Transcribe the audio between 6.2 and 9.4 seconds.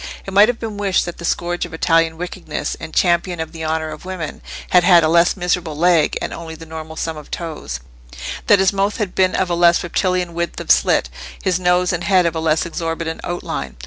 and only the normal sum of toes; that his mouth had been